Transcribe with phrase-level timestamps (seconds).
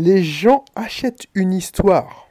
[0.00, 2.30] Les gens achètent une histoire.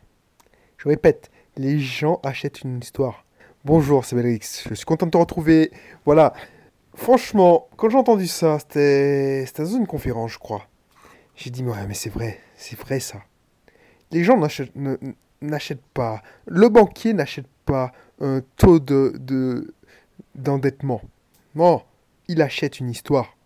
[0.77, 3.25] Je répète, les gens achètent une histoire.
[3.63, 4.63] Bonjour, c'est Belrix.
[4.67, 5.71] Je suis content de te retrouver.
[6.03, 6.33] Voilà.
[6.95, 10.65] Franchement, quand j'ai entendu ça, c'était dans une conférence, je crois.
[11.35, 13.21] J'ai dit, ouais, mais c'est vrai, c'est vrai ça.
[14.09, 14.35] Les gens
[15.39, 16.23] n'achètent pas.
[16.47, 19.75] Le banquier n'achète pas un taux de
[20.33, 21.01] d'endettement.
[21.53, 21.83] non,
[22.27, 23.37] il achète une histoire.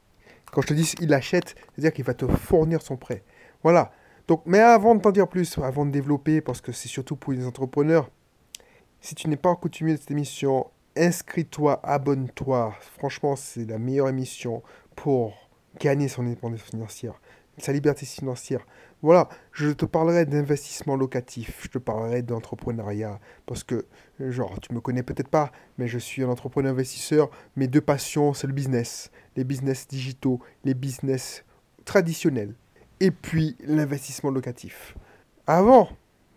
[0.54, 3.22] Quand je te dis il achète, c'est-à-dire qu'il va te fournir son prêt.
[3.64, 3.92] Voilà.
[4.28, 7.34] Donc, mais avant de t'en dire plus, avant de développer, parce que c'est surtout pour
[7.34, 8.10] les entrepreneurs,
[9.02, 12.74] si tu n'es pas coutumier de cette émission, inscris-toi, abonne-toi.
[12.98, 14.64] Franchement, c'est la meilleure émission
[14.96, 15.34] pour
[15.80, 17.20] gagner son indépendance financière,
[17.58, 18.66] sa liberté financière.
[19.02, 23.86] Voilà, je te parlerai d'investissement locatif, je te parlerai d'entrepreneuriat, parce que,
[24.20, 27.30] genre, tu me connais peut-être pas, mais je suis un entrepreneur investisseur.
[27.58, 31.44] Mes deux passions, c'est le business, les business digitaux, les business
[31.84, 32.56] traditionnels,
[33.04, 34.96] et puis l'investissement locatif.
[35.46, 35.90] Avant,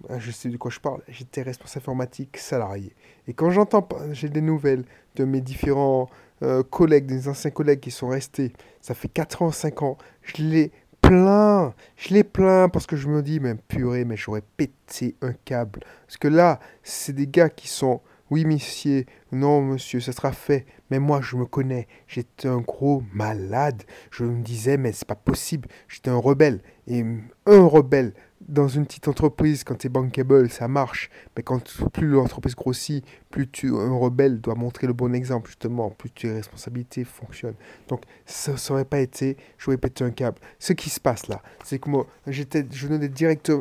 [0.09, 2.92] ah, je sais de quoi je parle, j'étais responsable informatique salarié.
[3.28, 6.11] Et quand j'entends, j'ai des nouvelles de mes différents
[6.42, 10.42] euh, collègues, des anciens collègues qui sont restés, ça fait 4 ans, 5 ans, je
[10.42, 11.73] les plains.
[11.97, 15.80] Je les plains parce que je me dis, mais purée, mais j'aurais pété un câble.
[16.08, 20.67] Parce que là, c'est des gars qui sont, oui, monsieur, non, monsieur, ça sera fait.
[20.91, 21.87] Mais moi, je me connais.
[22.09, 23.85] J'étais un gros malade.
[24.11, 25.69] Je me disais, mais c'est pas possible.
[25.89, 26.61] J'étais un rebelle.
[26.89, 27.05] Et
[27.47, 28.15] un rebelle,
[28.49, 31.11] dans une petite entreprise, quand tu es bankable, ça marche.
[31.37, 35.91] Mais quand plus l'entreprise grossit, plus tu, un rebelle doit montrer le bon exemple, justement,
[35.91, 37.57] plus tes responsabilités fonctionnent.
[37.89, 40.39] Donc, ça n'aurait pas été, j'aurais pété un câble.
[40.59, 42.89] Ce qui se passe là, c'est que moi, j'étais, je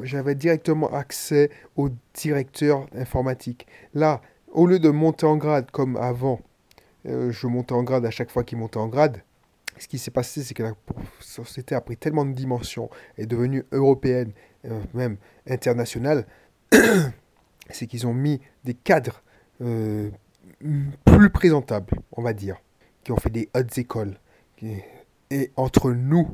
[0.03, 3.67] j'avais directement accès au directeur informatique.
[3.93, 4.21] Là,
[4.55, 6.39] au lieu de monter en grade comme avant,
[7.05, 9.21] euh, je montais en grade à chaque fois qu'il montait en grade,
[9.77, 10.73] ce qui s'est passé, c'est que la
[11.19, 14.31] société a pris tellement de dimensions, est devenue européenne,
[14.63, 16.25] euh, même internationale,
[17.69, 19.21] c'est qu'ils ont mis des cadres
[19.61, 20.09] euh,
[21.03, 22.55] plus présentables, on va dire,
[23.03, 24.17] qui ont fait des hautes écoles.
[25.31, 26.29] Et entre nous,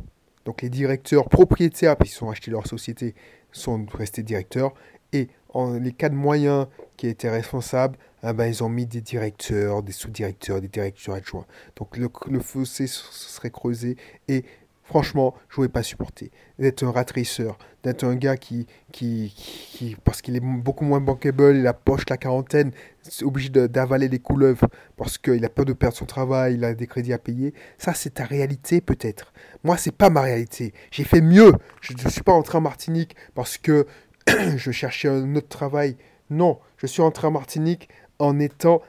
[0.45, 3.15] donc les directeurs propriétaires, puisqu'ils ont acheté leur société,
[3.51, 4.73] sont restés directeurs,
[5.13, 6.67] et en, les cadres moyens
[6.97, 11.45] qui étaient responsables, ah ben, ils ont mis des directeurs, des sous-directeurs, des directeurs adjoints.
[11.75, 14.45] Donc le, fossé serait creusé et
[14.83, 16.31] franchement, je ne pouvais pas supporter.
[16.59, 21.55] D'être un ratrisseur, d'être un gars qui, qui, qui parce qu'il est beaucoup moins bankable,
[21.55, 24.67] il approche la quarantaine, c'est obligé d'avaler des couleuvres
[24.97, 27.53] parce qu'il a peur de perdre son travail, il a des crédits à payer.
[27.79, 29.33] Ça, c'est ta réalité peut-être.
[29.63, 30.73] Moi, c'est pas ma réalité.
[30.91, 31.53] J'ai fait mieux.
[31.79, 33.87] Je ne suis pas entré en Martinique parce que
[34.57, 35.97] je cherchais un autre travail.
[36.29, 38.81] Non, je suis entré en Martinique en étant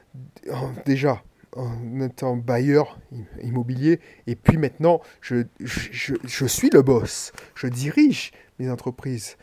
[0.85, 1.23] déjà
[1.55, 2.99] en étant bailleur
[3.43, 9.37] immobilier et puis maintenant je, je, suis le boss, je dirige mes entreprises,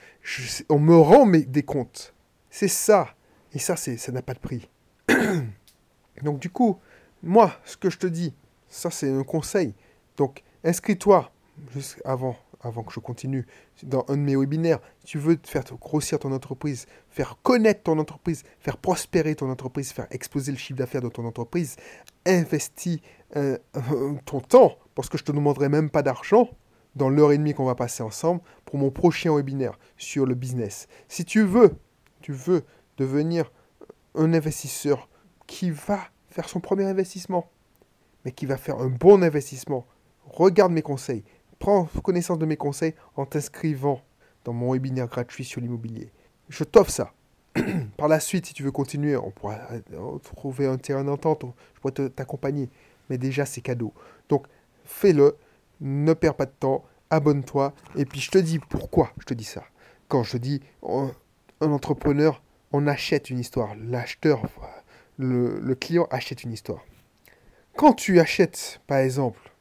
[0.69, 2.13] on me rend mes, des comptes.
[2.49, 3.15] C'est ça.
[3.53, 4.69] Et ça, ça n'a pas de prix.
[6.23, 6.79] Donc du coup,
[7.21, 8.33] moi, ce que je te dis,
[8.69, 9.73] ça c'est un conseil.
[10.17, 11.31] Donc inscris-toi
[11.73, 13.45] juste avant avant que je continue,
[13.83, 18.43] dans un de mes webinaires, tu veux faire grossir ton entreprise, faire connaître ton entreprise,
[18.59, 21.77] faire prospérer ton entreprise, faire exploser le chiffre d'affaires de ton entreprise,
[22.25, 22.99] investis
[23.35, 23.57] euh,
[24.25, 26.49] ton temps, parce que je ne te demanderai même pas d'argent
[26.95, 30.87] dans l'heure et demie qu'on va passer ensemble pour mon prochain webinaire sur le business.
[31.07, 31.75] Si tu veux,
[32.21, 32.63] tu veux
[32.97, 33.51] devenir
[34.15, 35.07] un investisseur
[35.47, 37.49] qui va faire son premier investissement,
[38.25, 39.85] mais qui va faire un bon investissement,
[40.25, 41.23] regarde mes conseils,
[41.59, 44.01] prends connaissance de mes conseils en t'inscrivant
[44.45, 46.11] dans mon webinaire gratuit sur l'immobilier.
[46.47, 47.13] Je t'offre ça.
[47.97, 51.79] Par la suite, si tu veux continuer, on pourra euh, trouver un terrain d'entente, je
[51.81, 52.69] pourrais t'accompagner.
[53.09, 53.93] Mais déjà, c'est cadeau.
[54.29, 54.47] Donc,
[54.85, 55.35] fais-le,
[55.81, 57.73] ne perds pas de temps, abonne-toi.
[57.95, 59.63] Et puis, je te dis pourquoi je te dis ça.
[60.07, 61.11] Quand je dis un
[61.71, 62.41] entrepreneur,
[62.71, 63.75] on achète une histoire.
[63.75, 64.43] L'acheteur,
[65.17, 66.83] le, le client achète une histoire.
[67.75, 69.51] Quand tu achètes, par exemple,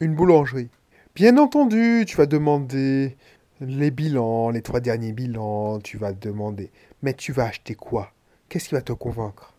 [0.00, 0.70] une boulangerie,
[1.14, 3.18] Bien entendu, tu vas demander
[3.60, 6.70] les bilans, les trois derniers bilans, tu vas demander.
[7.02, 8.14] Mais tu vas acheter quoi?
[8.48, 9.54] Qu'est-ce qui va te convaincre?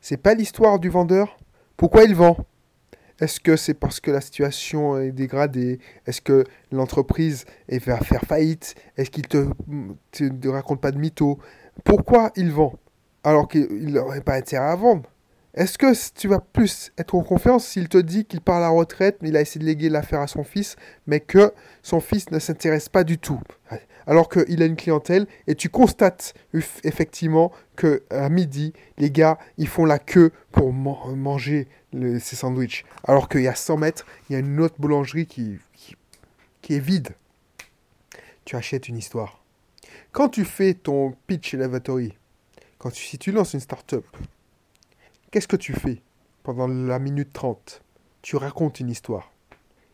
[0.00, 1.36] C'est pas l'histoire du vendeur?
[1.76, 2.38] Pourquoi il vend?
[3.20, 5.78] Est-ce que c'est parce que la situation est dégradée?
[6.06, 8.74] Est-ce que l'entreprise va faire faillite?
[8.96, 9.46] Est-ce qu'il te,
[10.12, 11.38] te raconte pas de mytho
[11.84, 12.72] Pourquoi il vend?
[13.24, 15.10] Alors qu'il n'aurait pas intérêt à vendre
[15.54, 18.68] est-ce que tu vas plus être en confiance s'il te dit qu'il part à la
[18.68, 21.52] retraite, mais il a essayé de léguer l'affaire à son fils, mais que
[21.82, 23.40] son fils ne s'intéresse pas du tout?
[24.06, 26.34] Alors qu'il a une clientèle et tu constates
[26.84, 32.84] effectivement que à midi, les gars, ils font la queue pour manger ces sandwichs.
[33.04, 35.58] Alors qu'il y a 100 mètres, il y a une autre boulangerie qui,
[36.62, 37.10] qui est vide.
[38.44, 39.42] tu achètes une histoire.
[40.12, 42.16] Quand tu fais ton pitch elevatory,
[42.78, 44.06] quand si tu lances une startup,
[45.30, 46.02] qu'est-ce que tu fais
[46.42, 47.82] pendant la minute 30
[48.22, 49.32] Tu racontes une histoire.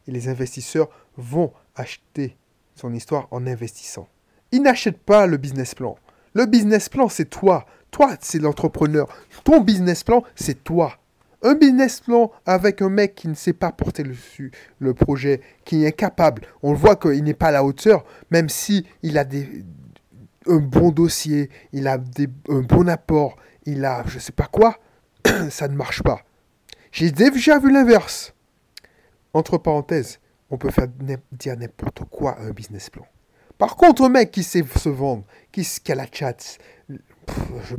[0.06, 2.36] Et les investisseurs vont acheter
[2.74, 4.08] son histoire en investissant.
[4.52, 5.96] Ils n'achètent pas le business plan.
[6.34, 7.64] Le business plan, c'est toi.
[7.90, 9.08] Toi, c'est l'entrepreneur.
[9.44, 10.98] Ton business plan, c'est toi.
[11.42, 14.02] Un business plan avec un mec qui ne sait pas porter
[14.78, 16.42] le, projet, qui est incapable.
[16.62, 19.64] On voit qu'il n'est pas à la hauteur, même si il a des,
[20.46, 23.36] un bon dossier, il a des, un bon apport,
[23.66, 24.78] il a je sais pas quoi,
[25.50, 26.22] ça ne marche pas.
[26.92, 28.34] J'ai déjà vu l'inverse.
[29.32, 30.88] Entre parenthèses, on peut faire
[31.32, 33.06] dire n'importe quoi à un business plan.
[33.58, 37.76] Par contre, un mec qui sait se vendre, qui, qui a la je,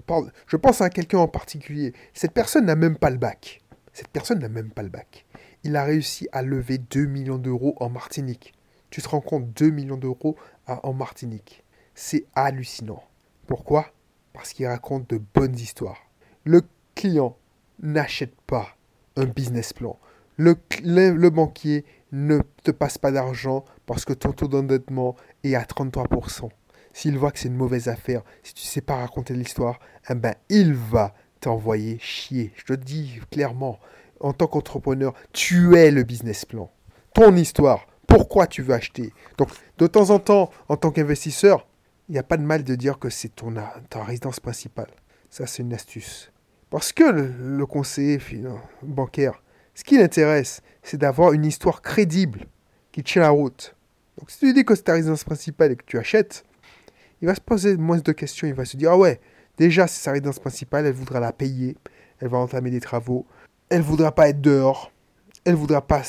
[0.48, 1.94] je pense à quelqu'un en particulier.
[2.14, 3.62] Cette personne n'a même pas le bac.
[3.94, 5.26] Cette personne n'a même pas le bac.
[5.64, 8.54] Il a réussi à lever 2 millions d'euros en Martinique.
[8.90, 10.36] Tu te rends compte, 2 millions d'euros
[10.68, 11.64] en Martinique.
[11.94, 13.04] C'est hallucinant.
[13.48, 13.92] Pourquoi?
[14.34, 16.10] Parce qu'il raconte de bonnes histoires.
[16.44, 16.62] Le
[16.96, 17.38] client
[17.82, 18.76] n'achète pas
[19.16, 20.00] un business plan.
[20.38, 26.50] Le, banquier ne te passe pas d'argent parce que ton taux d'endettement est à 33%.
[26.94, 30.16] S'il voit que c'est une mauvaise affaire, si tu ne sais pas raconter l'histoire, eh
[30.16, 32.54] ben, il va t'envoyer chier.
[32.56, 33.80] Je te dis clairement,
[34.20, 36.72] en tant qu'entrepreneur, tu es le business plan.
[37.14, 39.14] Ton histoire, pourquoi tu veux acheter?
[39.38, 41.68] Donc, de temps en temps, en tant qu'investisseur,
[42.08, 43.54] il n'y a pas de mal de dire que c'est ton,
[43.90, 44.92] ta résidence principale.
[45.30, 46.32] Ça, c'est une astuce.
[46.76, 48.20] Parce que le, conseiller
[48.84, 49.42] bancaire,
[49.76, 52.48] ce qui l'intéresse, c'est d'avoir une histoire crédible
[52.92, 53.78] qui tient la route.
[54.20, 56.44] Donc si tu dis que c'est ta résidence principale et que tu achètes,
[57.22, 58.46] il va se poser moins de questions.
[58.46, 59.22] Il va se dire, ah ouais,
[59.58, 61.78] déjà c'est sa résidence principale, elle voudra la payer,
[62.20, 63.26] elle va entamer des travaux,
[63.70, 64.92] elle voudra pas être dehors,
[65.46, 66.04] elle voudra pas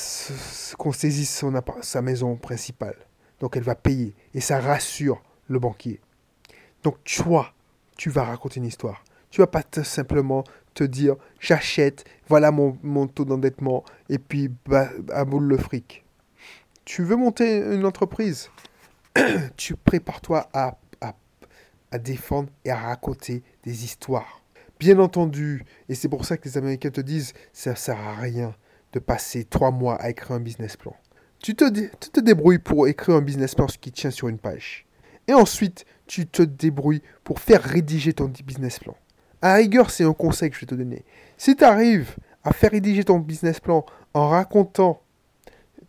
[0.78, 1.44] qu'on saisisse
[1.82, 2.96] sa maison principale.
[3.38, 4.16] Donc elle va payer.
[4.34, 6.00] Et ça rassure le banquier.
[6.82, 7.54] Donc toi,
[7.96, 9.04] tu vas raconter une histoire.
[9.36, 14.88] Tu vas pas simplement te dire j'achète, voilà mon, mon taux d'endettement, et puis bah,
[15.12, 16.06] à boule le fric.
[16.86, 18.48] Tu veux monter une entreprise,
[19.58, 21.14] tu prépares-toi à, à,
[21.90, 24.40] à défendre et à raconter des histoires.
[24.80, 28.54] Bien entendu, et c'est pour ça que les Américains te disent ça sert à rien
[28.94, 30.96] de passer trois mois à écrire un business plan.
[31.40, 34.86] Tu te, tu te débrouilles pour écrire un business plan qui tient sur une page.
[35.28, 38.96] Et ensuite, tu te débrouilles pour faire rédiger ton business plan.
[39.42, 41.04] À rigueur, c'est un conseil que je vais te donner.
[41.36, 43.84] Si tu arrives à faire rédiger ton business plan
[44.14, 45.02] en racontant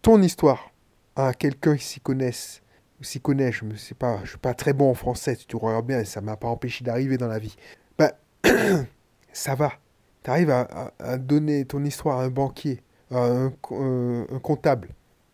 [0.02, 0.72] ton histoire
[1.16, 2.62] à quelqu'un qui s'y connaisse,
[3.00, 5.56] ou s'y connaît, je ne sais pas, je suis pas très bon en français, tu
[5.56, 7.56] regardes bien, ça m'a pas empêché d'arriver dans la vie.
[7.98, 8.12] Ben,
[9.34, 9.74] ça va.
[10.24, 14.90] Tu arrives à, donner ton histoire à un banquier, à un, un comptable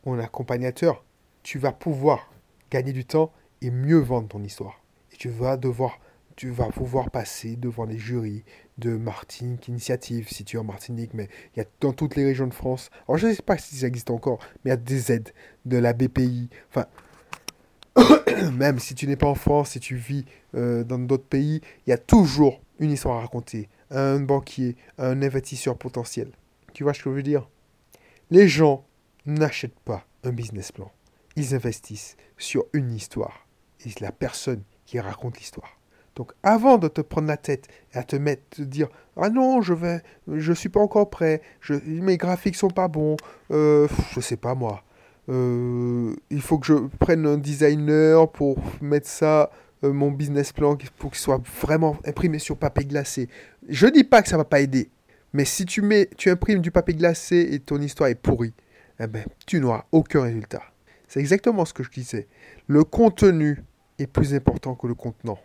[0.05, 1.03] ou un accompagnateur,
[1.41, 2.31] tu vas pouvoir
[2.69, 3.31] gagner du temps
[3.61, 4.81] et mieux vendre ton histoire.
[5.11, 5.99] Et tu vas devoir,
[6.35, 8.43] tu vas pouvoir passer devant les jurys
[8.77, 12.25] de Martinique Initiative, si tu es en Martinique, mais il y a dans toutes les
[12.25, 12.89] régions de France.
[13.07, 15.29] Alors je ne sais pas si ça existe encore, mais il y a des aides
[15.65, 16.49] de la BPI.
[16.69, 16.87] Enfin,
[18.53, 20.25] même si tu n'es pas en France, si tu vis
[20.55, 23.69] euh, dans d'autres pays, il y a toujours une histoire à raconter.
[23.91, 26.31] Un banquier, un investisseur potentiel.
[26.73, 27.47] Tu vois ce que je veux dire?
[28.31, 28.85] Les gens
[29.27, 30.91] n'achètent pas un business plan.
[31.35, 33.47] Ils investissent sur une histoire
[33.85, 35.77] et la personne qui raconte l'histoire.
[36.15, 39.61] Donc avant de te prendre la tête et à te mettre, te dire ah non
[39.61, 41.41] je vais, je suis pas encore prêt,
[41.85, 43.17] mes graphiques sont pas bons,
[43.51, 44.83] euh, je sais pas moi,
[45.29, 49.49] euh, il faut que je prenne un designer pour mettre ça,
[49.83, 53.27] euh, mon business plan pour qu'il soit vraiment imprimé sur papier glacé.
[53.67, 54.89] Je dis pas que ça va pas aider,
[55.33, 58.53] mais si tu mets, tu imprimes du papier glacé et ton histoire est pourrie,
[58.99, 60.61] eh ben tu n'auras aucun résultat.
[61.07, 62.27] C'est exactement ce que je disais.
[62.67, 63.63] Le contenu
[63.99, 65.39] est plus important que le contenant.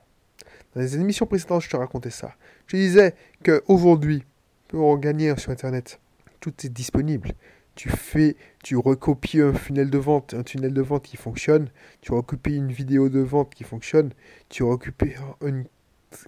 [0.75, 2.35] Dans les émissions précédentes, je te racontais ça.
[2.67, 4.25] Je disais qu'aujourd'hui,
[4.69, 6.01] pour gagner sur Internet,
[6.41, 7.33] tout est disponible.
[7.75, 11.71] Tu fais, tu recopies un tunnel de vente, un tunnel de vente qui fonctionne,
[12.01, 14.13] tu recopies une vidéo de vente qui fonctionne,
[14.49, 15.65] tu recopies une,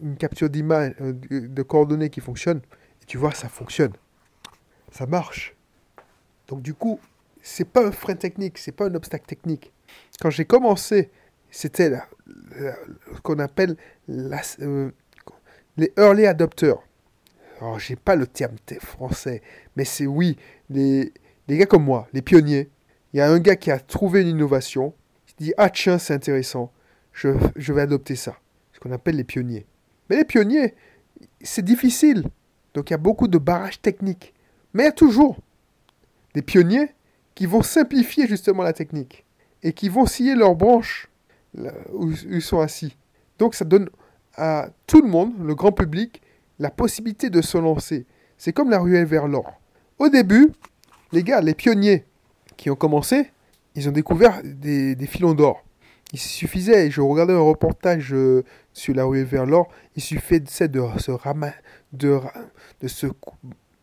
[0.00, 2.61] une capture d'image, euh, de coordonnées qui fonctionne,
[3.02, 3.92] et tu vois, ça fonctionne.
[4.92, 5.56] Ça marche.
[6.47, 7.00] Donc du coup,
[7.42, 9.73] c'est pas un frein technique, c'est pas un obstacle technique.
[10.20, 11.11] Quand j'ai commencé
[11.50, 11.92] c'était
[13.14, 13.76] ce qu'on appelle
[14.09, 14.90] euh,
[15.76, 16.78] les early adopters.
[17.61, 19.42] Alors, j'ai pas le terme français,
[19.76, 20.37] mais c'est oui,
[20.71, 21.12] les,
[21.49, 22.71] les gars comme moi, les pionniers.
[23.12, 24.95] Il y a un gars qui a trouvé une innovation,
[25.26, 26.73] qui dit Ah, tiens, c'est intéressant,
[27.12, 28.38] je, je vais adopter ça.
[28.73, 29.66] Ce qu'on appelle les pionniers.
[30.09, 30.75] Mais les pionniers,
[31.42, 32.25] c'est difficile.
[32.73, 34.33] Donc, il y a beaucoup de barrages techniques.
[34.73, 35.38] Mais il y a toujours
[36.35, 36.95] des pionniers
[37.35, 39.25] qui vont simplifier justement la technique
[39.62, 41.10] et qui vont scier leurs branches
[41.92, 42.97] où ils sont assis.
[43.38, 43.88] Donc ça donne
[44.37, 46.23] à tout le monde, le grand public,
[46.59, 48.07] la possibilité de se lancer.
[48.38, 49.61] C'est comme la ruelle vers l'or.
[49.99, 50.52] Au début,
[51.12, 52.04] les gars, les pionniers
[52.57, 53.30] qui ont commencé,
[53.75, 55.64] ils ont découvert des, filons d'or.
[56.12, 60.80] Il suffisait, je regardais un reportage euh, sur la ruelle vers l'or, il suffisait de
[60.99, 61.12] se,
[61.92, 63.07] de se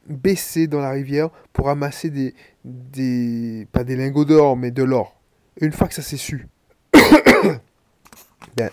[0.07, 5.19] baisser dans la rivière pour ramasser des, des pas des lingots d'or, mais de l'or.
[5.59, 6.47] Une fois que ça s'est su,
[8.55, 8.69] ben,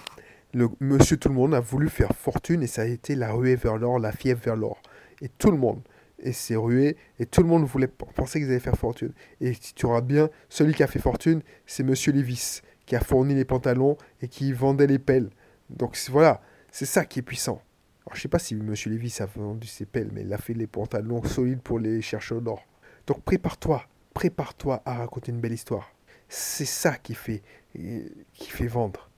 [0.52, 3.56] le monsieur tout le monde a voulu faire fortune et ça a été la ruée
[3.56, 4.80] vers l'or, la fièvre vers l'or.
[5.20, 5.80] Et tout le monde
[6.18, 9.12] et s'est rué et tout le monde voulait penser qu'ils allaient faire fortune.
[9.40, 13.34] Et tu regardes bien, celui qui a fait fortune, c'est monsieur Lévis qui a fourni
[13.34, 15.30] les pantalons et qui vendait les pelles.
[15.70, 17.62] Donc voilà, c'est ça qui est puissant.
[18.06, 20.54] Alors je sais pas si monsieur Lévis a vendu ses pelles, mais il a fait
[20.54, 22.64] les pantalons solides pour les chercheurs d'or.
[23.06, 25.93] Donc prépare-toi, prépare-toi à raconter une belle histoire.
[26.28, 27.42] C'est ça qui fait,
[27.74, 29.08] qui fait vendre.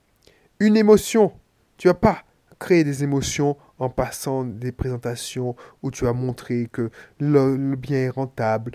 [0.60, 1.32] Une émotion.
[1.76, 2.24] Tu vas pas
[2.58, 8.10] créer des émotions en passant des présentations où tu as montré que le, bien est
[8.10, 8.72] rentable.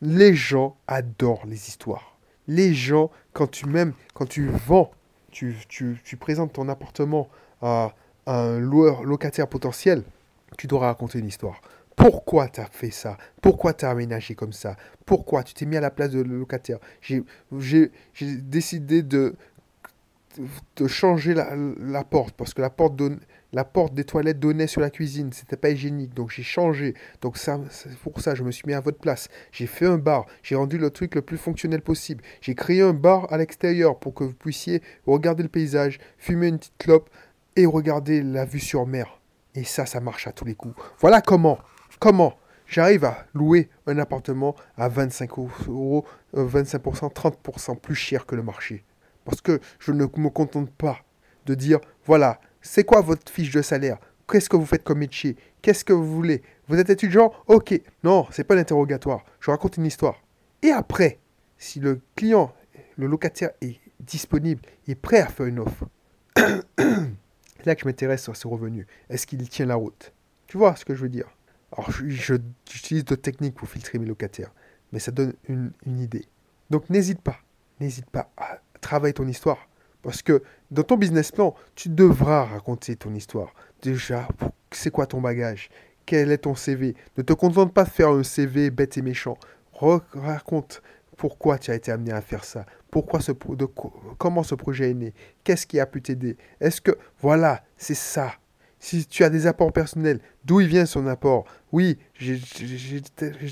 [0.00, 2.16] Les gens adorent les histoires.
[2.46, 4.92] Les gens, quand tu même, quand tu vends,
[5.30, 7.28] tu, tu, tu présentes ton appartement
[7.60, 7.94] à,
[8.28, 10.02] un loueur locataire potentiel,
[10.58, 11.60] tu dois raconter une histoire.
[11.96, 13.16] Pourquoi tu as fait ça?
[13.40, 14.76] Pourquoi tu as aménagé comme ça?
[15.06, 16.78] Pourquoi tu t'es mis à la place de le locataire?
[17.00, 19.34] J'ai décidé de,
[20.76, 23.00] de changer la, la, porte parce que la porte
[23.52, 26.94] la porte des toilettes donnait sur la cuisine, c'était pas hygiénique, donc j'ai changé.
[27.22, 29.28] Donc ça, c'est pour ça, je me suis mis à votre place.
[29.50, 32.22] J'ai fait un bar, j'ai rendu le truc le plus fonctionnel possible.
[32.42, 36.58] J'ai créé un bar à l'extérieur pour que vous puissiez regarder le paysage, fumer une
[36.58, 37.08] petite clope
[37.56, 39.20] et regarder la vue sur mer.
[39.54, 40.74] Et ça, ça marche à tous les coups.
[41.00, 41.58] Voilà comment,
[41.98, 45.30] comment j'arrive à louer un appartement à 25
[45.68, 48.84] euros, 25%, 30% plus cher que le marché?
[49.24, 50.98] Parce que je ne me contente pas
[51.46, 53.98] de dire, voilà, c'est quoi votre fiche de salaire?
[54.28, 55.36] Qu'est-ce que vous faites comme métier?
[55.62, 56.42] Qu'est-ce que vous voulez?
[56.68, 57.32] Vous êtes étudiant?
[57.46, 57.80] Ok.
[58.02, 59.24] Non, c'est pas l'interrogatoire.
[59.40, 60.20] Je raconte une histoire.
[60.62, 61.20] Et après,
[61.58, 62.52] si le client,
[62.96, 65.84] le locataire est disponible, est prêt à faire une offre,
[66.36, 68.86] c'est là que je m'intéresse sur ses revenus.
[69.08, 70.12] Est-ce qu'il tient la route?
[70.46, 71.28] Tu vois ce que je veux dire?
[71.72, 74.52] Alors, j'utilise d'autres techniques pour filtrer mes locataires,
[74.92, 76.24] mais ça donne une, une idée.
[76.70, 77.38] Donc, n'hésite pas,
[77.80, 79.68] n'hésite pas à travailler ton histoire.
[80.02, 83.52] Parce que dans ton business plan, tu devras raconter ton histoire.
[83.82, 84.28] Déjà,
[84.70, 85.68] c'est quoi ton bagage?
[86.04, 89.36] Quel est ton CV Ne te contente pas de faire un CV bête et méchant.
[90.12, 90.80] raconte
[91.16, 92.66] pourquoi tu as été amené à faire ça.
[92.90, 93.32] Pourquoi ce,
[94.16, 95.12] comment ce projet est né?
[95.42, 96.36] Qu'est-ce qui a pu t'aider?
[96.60, 96.92] Est-ce que...
[97.20, 98.34] Voilà, c'est ça.
[98.78, 101.44] Si tu as des apports personnels, d'où il vient son apport?
[101.72, 102.40] Oui, j'ai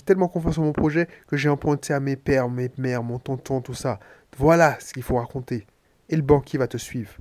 [0.05, 3.61] tellement confiance en mon projet que j'ai emprunté à mes pères, mes mères, mon tonton,
[3.61, 3.99] tout ça.
[4.37, 5.67] Voilà ce qu'il faut raconter
[6.09, 7.15] et le banquier va te suivre.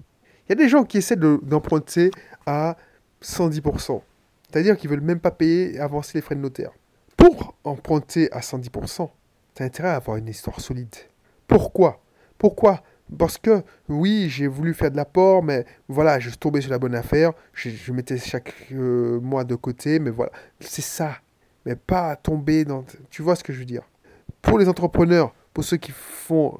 [0.45, 2.11] Il y a des gens qui essaient d'emprunter
[2.45, 2.75] à
[3.21, 4.01] 110%.
[4.49, 6.71] C'est-à-dire qu'ils veulent même pas payer et avancer les frais de notaire.
[7.15, 9.09] Pour emprunter à 110%,
[9.55, 10.93] tu as intérêt à avoir une histoire solide.
[11.47, 12.03] Pourquoi?
[12.37, 12.83] Pourquoi
[13.17, 16.79] Parce que, oui, j'ai voulu faire de l'apport, mais voilà, je suis tombé sur la
[16.79, 17.33] bonne affaire.
[17.53, 20.31] Je, mettais chaque euh, mois de côté, mais voilà.
[20.59, 21.17] C'est ça.
[21.65, 22.83] Mais pas tomber dans...
[23.09, 23.83] Tu vois ce que je veux dire?
[24.41, 26.57] Pour les entrepreneurs, pour ceux qui font...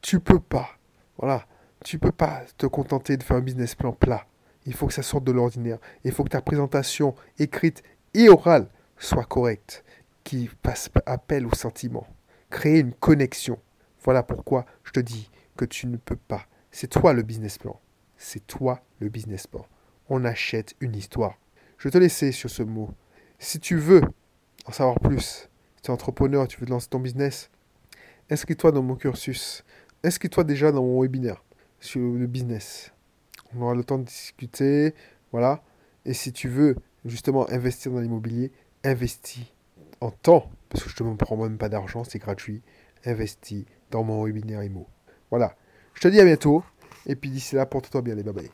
[0.00, 0.70] Tu peux pas.
[1.18, 1.44] Voilà.
[1.84, 4.26] Tu peux pas te contenter de faire un business plan plat.
[4.66, 5.78] Il faut que ça sorte de l'ordinaire.
[6.04, 7.82] Il faut que ta présentation écrite
[8.14, 8.68] et orale
[8.98, 9.84] soit correcte,
[10.24, 12.06] qui fasse appel au sentiment.
[12.50, 13.58] Créer une connexion.
[14.02, 15.30] Voilà pourquoi je te dis
[15.64, 16.46] tu ne peux pas.
[16.70, 17.80] C'est toi le business plan.
[18.16, 19.66] C'est toi le business plan.
[20.08, 21.38] On achète une histoire.
[21.78, 22.90] Je te laisser sur ce mot.
[23.38, 24.02] Si tu veux
[24.66, 25.48] en savoir plus,
[25.82, 27.50] tu es entrepreneur, tu veux lancer ton business,
[28.28, 29.64] inscris-toi dans mon cursus.
[30.04, 31.42] Inscris-toi déjà dans mon webinaire
[31.80, 32.92] sur le business.
[33.54, 34.94] On aura le temps de discuter,
[35.32, 35.62] voilà.
[36.04, 38.52] Et si tu veux justement investir dans l'immobilier,
[38.84, 39.46] investis
[40.00, 42.62] en temps, parce que je ne te prends même pas d'argent, c'est gratuit.
[43.04, 44.86] Investis dans mon webinaire IMO.
[45.30, 45.54] Voilà.
[45.94, 46.62] Je te dis à bientôt.
[47.06, 48.50] Et puis d'ici là, porte-toi bien les babés.